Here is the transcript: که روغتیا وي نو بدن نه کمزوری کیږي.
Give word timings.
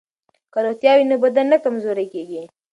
که 0.51 0.59
روغتیا 0.65 0.91
وي 0.97 1.05
نو 1.09 1.15
بدن 1.23 1.45
نه 1.51 1.57
کمزوری 1.63 2.07
کیږي. 2.13 2.43